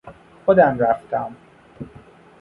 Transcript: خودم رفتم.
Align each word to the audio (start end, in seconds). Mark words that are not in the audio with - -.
خودم 0.45 0.75
رفتم. 0.79 1.35